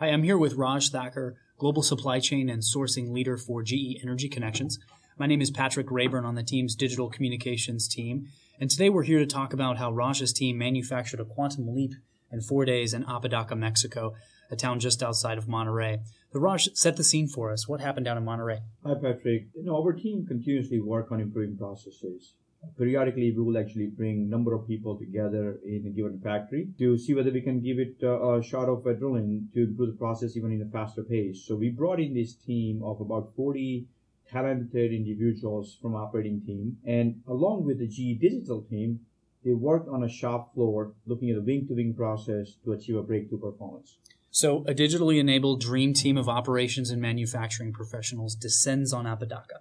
Hi, 0.00 0.06
I'm 0.06 0.22
here 0.22 0.38
with 0.38 0.54
Raj 0.54 0.90
Thakkar, 0.90 1.34
Global 1.58 1.82
Supply 1.82 2.20
Chain 2.20 2.48
and 2.48 2.62
Sourcing 2.62 3.12
Leader 3.12 3.36
for 3.36 3.62
GE 3.62 3.98
Energy 4.02 4.30
Connections. 4.30 4.78
My 5.18 5.26
name 5.26 5.42
is 5.42 5.50
Patrick 5.50 5.90
Rayburn 5.90 6.24
on 6.24 6.36
the 6.36 6.42
team's 6.42 6.74
digital 6.74 7.10
communications 7.10 7.86
team, 7.86 8.28
and 8.58 8.70
today 8.70 8.88
we're 8.88 9.02
here 9.02 9.18
to 9.18 9.26
talk 9.26 9.52
about 9.52 9.76
how 9.76 9.92
Raj's 9.92 10.32
team 10.32 10.56
manufactured 10.56 11.20
a 11.20 11.26
quantum 11.26 11.74
leap 11.74 11.92
in 12.32 12.40
four 12.40 12.64
days 12.64 12.94
in 12.94 13.04
Apodaca, 13.04 13.54
Mexico, 13.54 14.14
a 14.50 14.56
town 14.56 14.80
just 14.80 15.02
outside 15.02 15.36
of 15.36 15.44
Monterrey. 15.44 15.98
The 16.32 16.40
Raj, 16.40 16.70
set 16.72 16.96
the 16.96 17.04
scene 17.04 17.28
for 17.28 17.52
us. 17.52 17.68
What 17.68 17.82
happened 17.82 18.06
down 18.06 18.16
in 18.16 18.24
Monterrey? 18.24 18.60
Hi, 18.86 18.94
Patrick. 18.94 19.48
You 19.54 19.64
know, 19.64 19.76
our 19.76 19.92
team 19.92 20.24
continuously 20.26 20.80
work 20.80 21.12
on 21.12 21.20
improving 21.20 21.58
processes 21.58 22.36
periodically 22.76 23.32
we 23.32 23.42
will 23.42 23.58
actually 23.58 23.86
bring 23.86 24.28
number 24.28 24.54
of 24.54 24.66
people 24.66 24.98
together 24.98 25.58
in 25.64 25.84
a 25.86 25.90
given 25.90 26.20
factory 26.20 26.68
to 26.78 26.98
see 26.98 27.14
whether 27.14 27.30
we 27.30 27.40
can 27.40 27.60
give 27.60 27.78
it 27.78 27.96
a 28.02 28.42
shot 28.42 28.68
of 28.68 28.84
adrenaline 28.84 29.52
to 29.52 29.64
improve 29.64 29.92
the 29.92 29.98
process 29.98 30.36
even 30.36 30.52
in 30.52 30.62
a 30.62 30.70
faster 30.70 31.02
pace. 31.02 31.44
So 31.46 31.56
we 31.56 31.70
brought 31.70 32.00
in 32.00 32.14
this 32.14 32.34
team 32.34 32.82
of 32.82 33.00
about 33.00 33.32
40 33.36 33.86
talented 34.30 34.92
individuals 34.92 35.76
from 35.80 35.94
operating 35.94 36.42
team 36.42 36.76
and 36.86 37.22
along 37.26 37.64
with 37.64 37.78
the 37.78 37.86
GE 37.86 38.20
digital 38.20 38.62
team, 38.62 39.00
they 39.44 39.54
worked 39.54 39.88
on 39.88 40.04
a 40.04 40.08
shop 40.08 40.54
floor 40.54 40.92
looking 41.06 41.30
at 41.30 41.38
a 41.38 41.40
wing 41.40 41.66
to 41.66 41.74
wing 41.74 41.94
process 41.94 42.54
to 42.64 42.72
achieve 42.72 42.96
a 42.96 43.02
breakthrough 43.02 43.40
performance. 43.40 43.96
So, 44.30 44.64
a 44.68 44.74
digitally 44.74 45.18
enabled 45.18 45.60
dream 45.60 45.92
team 45.92 46.16
of 46.16 46.28
operations 46.28 46.90
and 46.90 47.02
manufacturing 47.02 47.72
professionals 47.72 48.36
descends 48.36 48.92
on 48.92 49.06
Apodaca. 49.06 49.60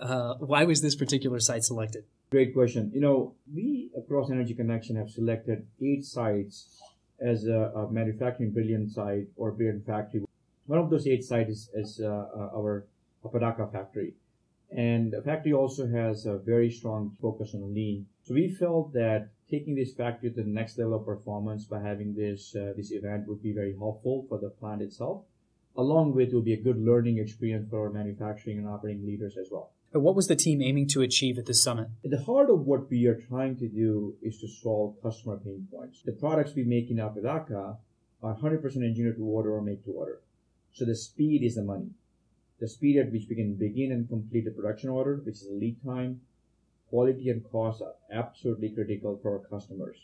Uh, 0.00 0.34
why 0.34 0.64
was 0.64 0.80
this 0.80 0.94
particular 0.94 1.40
site 1.40 1.64
selected? 1.64 2.04
Great 2.28 2.52
question. 2.54 2.90
You 2.92 3.00
know, 3.00 3.34
we 3.54 3.90
across 3.96 4.30
Energy 4.32 4.52
Connection 4.52 4.96
have 4.96 5.08
selected 5.10 5.64
eight 5.80 6.04
sites 6.04 6.82
as 7.20 7.46
a, 7.46 7.70
a 7.74 7.90
manufacturing 7.90 8.50
brilliant 8.50 8.90
site 8.90 9.28
or 9.36 9.52
brilliant 9.52 9.86
factory. 9.86 10.24
One 10.66 10.80
of 10.80 10.90
those 10.90 11.06
eight 11.06 11.22
sites 11.22 11.50
is, 11.50 11.70
is 11.72 12.00
uh, 12.00 12.08
uh, 12.08 12.50
our 12.56 12.84
Apodaca 13.24 13.68
factory. 13.72 14.14
And 14.76 15.12
the 15.12 15.22
factory 15.22 15.52
also 15.52 15.86
has 15.86 16.26
a 16.26 16.38
very 16.38 16.68
strong 16.68 17.16
focus 17.22 17.54
on 17.54 17.72
lean. 17.72 18.06
So 18.24 18.34
we 18.34 18.48
felt 18.48 18.92
that 18.94 19.28
taking 19.48 19.76
this 19.76 19.94
factory 19.94 20.30
to 20.30 20.42
the 20.42 20.48
next 20.48 20.78
level 20.78 20.94
of 20.94 21.06
performance 21.06 21.64
by 21.66 21.80
having 21.80 22.12
this 22.16 22.56
uh, 22.56 22.72
this 22.76 22.90
event 22.90 23.28
would 23.28 23.40
be 23.40 23.52
very 23.52 23.76
helpful 23.76 24.26
for 24.28 24.38
the 24.38 24.50
plant 24.50 24.82
itself. 24.82 25.22
Along 25.76 26.12
with 26.12 26.30
it 26.30 26.34
will 26.34 26.42
be 26.42 26.54
a 26.54 26.60
good 26.60 26.78
learning 26.78 27.18
experience 27.18 27.70
for 27.70 27.86
our 27.86 27.90
manufacturing 27.90 28.58
and 28.58 28.66
operating 28.66 29.06
leaders 29.06 29.36
as 29.36 29.46
well. 29.52 29.70
What 30.00 30.14
was 30.14 30.28
the 30.28 30.36
team 30.36 30.62
aiming 30.62 30.88
to 30.88 31.02
achieve 31.02 31.38
at 31.38 31.46
the 31.46 31.54
summit? 31.54 31.88
At 32.04 32.10
the 32.10 32.22
heart 32.22 32.50
of 32.50 32.60
what 32.60 32.90
we 32.90 33.06
are 33.06 33.20
trying 33.28 33.56
to 33.58 33.68
do 33.68 34.14
is 34.22 34.38
to 34.40 34.48
solve 34.48 34.96
customer 35.02 35.38
pain 35.38 35.66
points. 35.70 36.02
The 36.04 36.12
products 36.12 36.54
we 36.54 36.64
make 36.64 36.90
in 36.90 37.00
Apodaca 37.00 37.78
are 38.22 38.36
100% 38.36 38.64
engineered 38.76 39.16
to 39.16 39.24
order 39.24 39.54
or 39.54 39.62
make 39.62 39.84
to 39.84 39.92
order. 39.92 40.20
So 40.72 40.84
the 40.84 40.94
speed 40.94 41.42
is 41.42 41.54
the 41.54 41.62
money. 41.62 41.90
The 42.60 42.68
speed 42.68 42.98
at 42.98 43.12
which 43.12 43.26
we 43.28 43.36
can 43.36 43.54
begin 43.54 43.92
and 43.92 44.08
complete 44.08 44.44
the 44.44 44.50
production 44.50 44.90
order, 44.90 45.16
which 45.16 45.36
is 45.36 45.46
the 45.46 45.54
lead 45.54 45.82
time, 45.84 46.20
quality 46.88 47.30
and 47.30 47.44
cost 47.50 47.82
are 47.82 47.94
absolutely 48.10 48.70
critical 48.70 49.18
for 49.22 49.38
our 49.38 49.44
customers. 49.48 49.96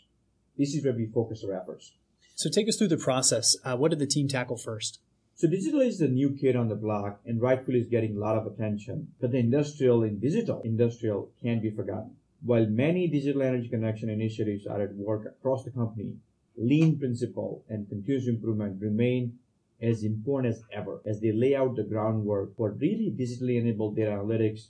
This 0.57 0.75
is 0.75 0.83
where 0.83 0.93
we 0.93 1.07
focus 1.07 1.43
our 1.43 1.59
efforts. 1.59 1.93
So 2.35 2.49
take 2.49 2.67
us 2.67 2.77
through 2.77 2.89
the 2.89 2.97
process. 2.97 3.55
Uh, 3.63 3.75
what 3.75 3.89
did 3.89 3.99
the 3.99 4.07
team 4.07 4.27
tackle 4.27 4.57
first? 4.57 4.99
So 5.35 5.47
digital 5.47 5.81
is 5.81 5.97
the 5.97 6.07
new 6.07 6.29
kid 6.29 6.55
on 6.55 6.69
the 6.69 6.75
block 6.75 7.19
and 7.25 7.41
rightfully 7.41 7.79
is 7.79 7.87
getting 7.87 8.15
a 8.15 8.19
lot 8.19 8.37
of 8.37 8.45
attention. 8.45 9.13
But 9.19 9.31
the 9.31 9.39
industrial 9.39 10.03
in 10.03 10.19
digital, 10.19 10.61
industrial 10.61 11.31
can't 11.41 11.61
be 11.61 11.71
forgotten. 11.71 12.15
While 12.43 12.67
many 12.67 13.07
digital 13.07 13.41
energy 13.41 13.67
connection 13.67 14.09
initiatives 14.09 14.67
are 14.67 14.81
at 14.81 14.93
work 14.93 15.25
across 15.25 15.63
the 15.63 15.71
company, 15.71 16.17
lean 16.55 16.99
principle 16.99 17.63
and 17.67 17.89
continuous 17.89 18.27
improvement 18.27 18.79
remain 18.79 19.39
as 19.81 20.03
important 20.03 20.53
as 20.53 20.63
ever 20.71 21.01
as 21.03 21.19
they 21.19 21.31
lay 21.31 21.55
out 21.55 21.75
the 21.75 21.83
groundwork 21.83 22.55
for 22.55 22.71
really 22.71 23.11
digitally 23.11 23.59
enabled 23.59 23.95
data 23.95 24.11
analytics, 24.11 24.67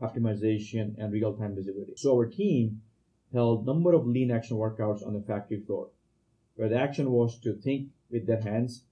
optimization, 0.00 0.94
and 0.98 1.12
real-time 1.12 1.54
visibility. 1.54 1.92
So 1.96 2.16
our 2.16 2.26
team 2.26 2.80
held 3.34 3.66
number 3.66 3.92
of 3.92 4.06
lean 4.06 4.30
action 4.30 4.56
workouts 4.56 5.06
on 5.06 5.12
the 5.12 5.20
factory 5.20 5.60
floor, 5.60 5.90
where 6.54 6.70
the 6.70 6.80
action 6.80 7.10
was 7.10 7.38
to 7.40 7.52
think 7.52 7.90
with 8.10 8.26
their 8.26 8.40
hands 8.40 8.82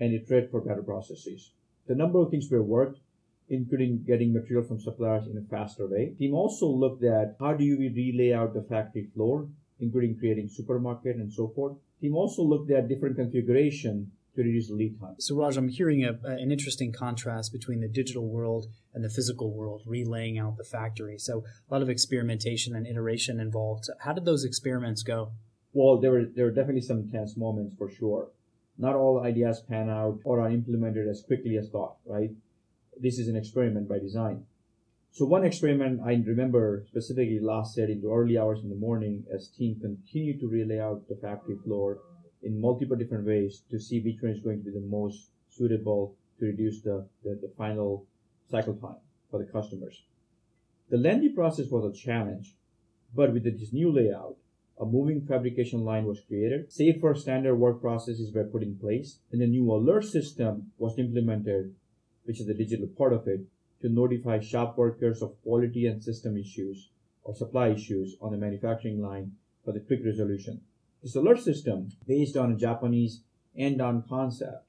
and 0.00 0.14
iterate 0.14 0.50
for 0.50 0.60
better 0.60 0.82
processes. 0.82 1.52
The 1.86 1.94
number 1.94 2.20
of 2.20 2.30
things 2.30 2.50
were 2.50 2.62
worked, 2.62 3.00
including 3.48 4.04
getting 4.06 4.32
material 4.32 4.66
from 4.66 4.80
suppliers 4.80 5.26
in 5.26 5.38
a 5.38 5.42
faster 5.42 5.86
way. 5.86 6.14
Team 6.18 6.34
also 6.34 6.66
looked 6.66 7.02
at 7.02 7.36
how 7.40 7.54
do 7.54 7.78
we 7.78 7.88
relay 7.88 8.32
out 8.32 8.54
the 8.54 8.62
factory 8.62 9.08
floor, 9.14 9.48
including 9.80 10.18
creating 10.18 10.48
supermarket 10.48 11.16
and 11.16 11.32
so 11.32 11.48
forth. 11.48 11.76
Team 12.00 12.14
also 12.14 12.42
looked 12.42 12.70
at 12.70 12.88
different 12.88 13.16
configuration 13.16 14.10
to 14.36 14.42
reduce 14.42 14.70
lead 14.70 15.00
time. 15.00 15.14
So 15.18 15.34
Raj, 15.34 15.56
I'm 15.56 15.68
hearing 15.68 16.04
a, 16.04 16.12
an 16.24 16.52
interesting 16.52 16.92
contrast 16.92 17.52
between 17.52 17.80
the 17.80 17.88
digital 17.88 18.28
world 18.28 18.66
and 18.94 19.02
the 19.02 19.08
physical 19.08 19.52
world, 19.52 19.82
relaying 19.86 20.38
out 20.38 20.58
the 20.58 20.64
factory. 20.64 21.18
So 21.18 21.44
a 21.68 21.74
lot 21.74 21.82
of 21.82 21.88
experimentation 21.88 22.76
and 22.76 22.86
iteration 22.86 23.40
involved. 23.40 23.88
How 24.00 24.12
did 24.12 24.26
those 24.26 24.44
experiments 24.44 25.02
go? 25.02 25.32
Well, 25.72 25.98
there 25.98 26.10
were 26.10 26.24
there 26.24 26.44
were 26.44 26.50
definitely 26.50 26.82
some 26.82 27.08
tense 27.10 27.36
moments 27.36 27.74
for 27.76 27.90
sure 27.90 28.28
not 28.78 28.94
all 28.94 29.24
ideas 29.24 29.60
pan 29.68 29.90
out 29.90 30.20
or 30.24 30.40
are 30.40 30.50
implemented 30.50 31.08
as 31.08 31.22
quickly 31.22 31.56
as 31.56 31.68
thought, 31.68 31.96
right? 32.06 32.30
This 33.00 33.18
is 33.18 33.28
an 33.28 33.36
experiment 33.36 33.88
by 33.88 33.98
design. 33.98 34.44
So 35.10 35.24
one 35.24 35.44
experiment 35.44 36.00
I 36.04 36.22
remember 36.24 36.84
specifically 36.88 37.40
lasted 37.40 37.90
into 37.90 38.12
early 38.12 38.38
hours 38.38 38.60
in 38.62 38.68
the 38.68 38.76
morning 38.76 39.24
as 39.34 39.48
team 39.48 39.80
continued 39.80 40.40
to 40.40 40.48
relay 40.48 40.78
out 40.78 41.08
the 41.08 41.16
factory 41.16 41.56
floor 41.64 41.98
in 42.42 42.60
multiple 42.60 42.96
different 42.96 43.26
ways 43.26 43.62
to 43.70 43.80
see 43.80 44.00
which 44.00 44.22
one 44.22 44.32
is 44.32 44.40
going 44.40 44.58
to 44.58 44.64
be 44.64 44.70
the 44.70 44.86
most 44.86 45.30
suitable 45.48 46.14
to 46.38 46.46
reduce 46.46 46.82
the, 46.82 47.06
the, 47.24 47.30
the 47.42 47.50
final 47.56 48.06
cycle 48.48 48.74
time 48.74 49.00
for 49.30 49.38
the 49.38 49.50
customers. 49.50 50.04
The 50.90 50.98
lengthy 50.98 51.30
process 51.30 51.66
was 51.68 51.84
a 51.84 51.98
challenge, 51.98 52.54
but 53.14 53.32
with 53.32 53.44
this 53.44 53.72
new 53.72 53.90
layout, 53.90 54.36
a 54.80 54.86
moving 54.86 55.20
fabrication 55.20 55.84
line 55.84 56.04
was 56.04 56.20
created, 56.20 56.72
safer 56.72 57.14
standard 57.14 57.56
work 57.56 57.80
processes 57.80 58.32
were 58.32 58.44
put 58.44 58.62
in 58.62 58.76
place, 58.76 59.18
and 59.32 59.42
a 59.42 59.46
new 59.46 59.70
alert 59.72 60.04
system 60.04 60.70
was 60.78 60.98
implemented, 60.98 61.74
which 62.24 62.40
is 62.40 62.46
the 62.46 62.54
digital 62.54 62.86
part 62.86 63.12
of 63.12 63.26
it, 63.26 63.40
to 63.82 63.88
notify 63.88 64.38
shop 64.38 64.76
workers 64.78 65.22
of 65.22 65.40
quality 65.42 65.86
and 65.86 66.02
system 66.02 66.36
issues 66.36 66.90
or 67.22 67.34
supply 67.34 67.68
issues 67.68 68.16
on 68.20 68.32
the 68.32 68.38
manufacturing 68.38 69.00
line 69.00 69.32
for 69.64 69.72
the 69.72 69.80
quick 69.80 70.00
resolution. 70.04 70.60
This 71.02 71.14
alert 71.14 71.40
system, 71.40 71.92
based 72.06 72.36
on 72.36 72.52
a 72.52 72.56
Japanese 72.56 73.22
andon 73.56 74.04
concept, 74.08 74.64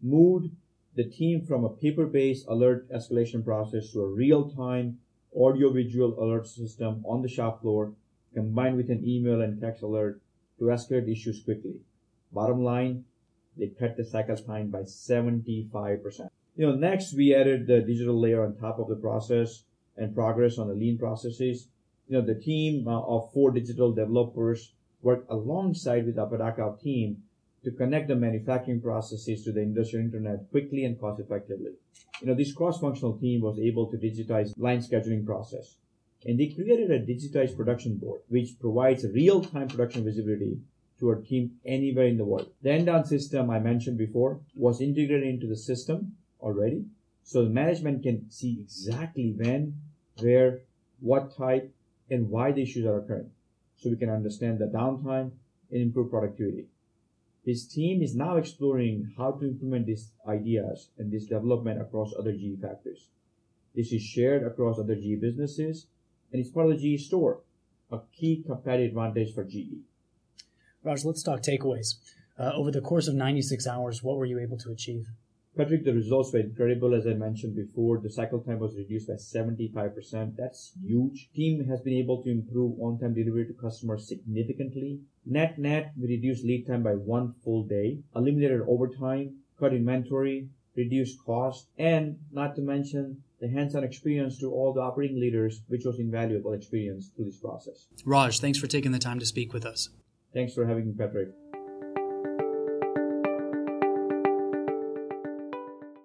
moved 0.00 0.50
the 0.94 1.04
team 1.04 1.44
from 1.44 1.64
a 1.64 1.70
paper-based 1.70 2.46
alert 2.48 2.90
escalation 2.90 3.44
process 3.44 3.92
to 3.92 4.00
a 4.00 4.08
real-time 4.08 4.98
audio-visual 5.36 6.22
alert 6.22 6.46
system 6.46 7.04
on 7.06 7.22
the 7.22 7.28
shop 7.28 7.60
floor 7.60 7.92
combined 8.34 8.76
with 8.76 8.90
an 8.90 9.02
email 9.06 9.40
and 9.40 9.60
text 9.60 9.82
alert 9.82 10.20
to 10.58 10.66
escalate 10.66 11.10
issues 11.10 11.42
quickly. 11.42 11.80
Bottom 12.32 12.62
line, 12.62 13.04
they 13.56 13.68
cut 13.68 13.96
the 13.96 14.04
cycle 14.04 14.36
time 14.36 14.70
by 14.70 14.82
75%. 14.82 16.30
You 16.56 16.66
know, 16.66 16.74
next 16.74 17.14
we 17.14 17.34
added 17.34 17.66
the 17.66 17.80
digital 17.80 18.20
layer 18.20 18.44
on 18.44 18.56
top 18.56 18.78
of 18.78 18.88
the 18.88 18.96
process 18.96 19.62
and 19.96 20.14
progress 20.14 20.58
on 20.58 20.68
the 20.68 20.74
lean 20.74 20.98
processes. 20.98 21.68
You 22.08 22.18
know, 22.18 22.26
the 22.26 22.34
team 22.34 22.88
uh, 22.88 23.00
of 23.00 23.32
four 23.32 23.50
digital 23.50 23.92
developers 23.92 24.72
worked 25.02 25.30
alongside 25.30 26.06
with 26.06 26.18
Apodaca 26.18 26.74
team 26.82 27.22
to 27.64 27.70
connect 27.70 28.08
the 28.08 28.16
manufacturing 28.16 28.80
processes 28.80 29.44
to 29.44 29.52
the 29.52 29.60
industrial 29.60 30.04
internet 30.04 30.50
quickly 30.50 30.84
and 30.84 30.98
cost 31.00 31.20
effectively. 31.20 31.72
You 32.20 32.28
know, 32.28 32.34
this 32.34 32.52
cross-functional 32.52 33.18
team 33.18 33.40
was 33.40 33.58
able 33.58 33.90
to 33.90 33.96
digitize 33.96 34.52
line 34.56 34.78
scheduling 34.78 35.26
process, 35.26 35.76
and 36.26 36.38
they 36.38 36.48
created 36.48 36.90
a 36.90 37.00
digitized 37.00 37.56
production 37.56 37.96
board 37.96 38.20
which 38.28 38.58
provides 38.58 39.04
real-time 39.04 39.68
production 39.68 40.04
visibility 40.04 40.58
to 40.98 41.08
our 41.08 41.16
team 41.16 41.52
anywhere 41.64 42.06
in 42.06 42.16
the 42.16 42.24
world. 42.24 42.50
The 42.62 42.72
andon 42.72 43.04
system 43.04 43.50
I 43.50 43.60
mentioned 43.60 43.98
before 43.98 44.40
was 44.54 44.80
integrated 44.80 45.28
into 45.28 45.46
the 45.46 45.56
system 45.56 46.16
already, 46.40 46.84
so 47.22 47.44
the 47.44 47.50
management 47.50 48.02
can 48.02 48.30
see 48.30 48.58
exactly 48.60 49.32
when, 49.36 49.80
where, 50.20 50.60
what 51.00 51.36
type, 51.36 51.72
and 52.10 52.30
why 52.30 52.52
the 52.52 52.62
issues 52.62 52.86
are 52.86 52.98
occurring, 52.98 53.30
so 53.76 53.90
we 53.90 53.96
can 53.96 54.10
understand 54.10 54.58
the 54.58 54.66
downtime 54.66 55.30
and 55.70 55.82
improve 55.82 56.10
productivity. 56.10 56.66
His 57.44 57.66
team 57.66 58.02
is 58.02 58.16
now 58.16 58.36
exploring 58.36 59.12
how 59.16 59.32
to 59.32 59.46
implement 59.46 59.86
these 59.86 60.10
ideas 60.26 60.88
and 60.98 61.12
this 61.12 61.26
development 61.26 61.80
across 61.80 62.12
other 62.18 62.32
GE 62.32 62.60
factories. 62.60 63.06
This 63.74 63.92
is 63.92 64.02
shared 64.02 64.42
across 64.42 64.78
other 64.78 64.96
GE 64.96 65.20
businesses 65.20 65.86
and 66.32 66.40
it's 66.40 66.50
part 66.50 66.70
of 66.70 66.80
the 66.80 66.96
GE 66.96 67.06
store, 67.06 67.40
a 67.90 68.00
key 68.12 68.42
competitive 68.46 68.90
advantage 68.90 69.34
for 69.34 69.44
GE. 69.44 69.78
Raj, 70.84 71.04
let's 71.04 71.22
talk 71.22 71.42
takeaways. 71.42 71.96
Uh, 72.38 72.52
over 72.54 72.70
the 72.70 72.80
course 72.80 73.08
of 73.08 73.14
96 73.14 73.66
hours, 73.66 74.02
what 74.02 74.16
were 74.16 74.26
you 74.26 74.38
able 74.38 74.58
to 74.58 74.70
achieve? 74.70 75.08
Patrick, 75.56 75.84
the 75.84 75.92
results 75.92 76.32
were 76.32 76.38
incredible. 76.38 76.94
As 76.94 77.04
I 77.04 77.14
mentioned 77.14 77.56
before, 77.56 77.98
the 77.98 78.10
cycle 78.10 78.38
time 78.38 78.60
was 78.60 78.76
reduced 78.76 79.08
by 79.08 79.14
75%. 79.14 80.36
That's 80.36 80.72
huge. 80.80 81.30
Team 81.34 81.64
has 81.64 81.80
been 81.80 81.94
able 81.94 82.22
to 82.22 82.30
improve 82.30 82.80
on-time 82.80 83.14
delivery 83.14 83.44
to 83.46 83.54
customers 83.54 84.06
significantly. 84.06 85.00
Net 85.26 85.58
net, 85.58 85.92
we 86.00 86.06
reduced 86.06 86.44
lead 86.44 86.68
time 86.68 86.84
by 86.84 86.92
one 86.92 87.34
full 87.42 87.64
day, 87.64 87.98
eliminated 88.14 88.60
overtime, 88.68 89.38
cut 89.58 89.74
inventory, 89.74 90.48
reduce 90.76 91.18
cost, 91.20 91.66
and 91.76 92.20
not 92.30 92.54
to 92.54 92.62
mention 92.62 93.24
the 93.40 93.48
hands-on 93.48 93.84
experience 93.84 94.38
to 94.38 94.50
all 94.50 94.72
the 94.72 94.80
operating 94.80 95.20
leaders, 95.20 95.62
which 95.68 95.84
was 95.84 95.98
invaluable 95.98 96.52
experience 96.52 97.10
through 97.14 97.26
this 97.26 97.38
process. 97.38 97.86
Raj, 98.04 98.40
thanks 98.40 98.58
for 98.58 98.66
taking 98.66 98.92
the 98.92 98.98
time 98.98 99.18
to 99.18 99.26
speak 99.26 99.52
with 99.52 99.64
us. 99.64 99.90
Thanks 100.34 100.54
for 100.54 100.66
having 100.66 100.88
me, 100.88 100.94
Patrick. 100.98 101.28